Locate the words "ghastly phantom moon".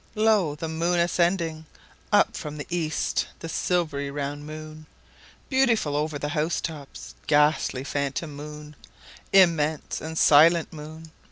7.27-8.75